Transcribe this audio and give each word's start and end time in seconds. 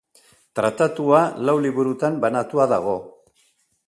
Tratatua 0.59 1.19
lau 1.49 1.55
liburutan 1.65 2.17
banatua 2.25 2.67
dago. 2.73 2.97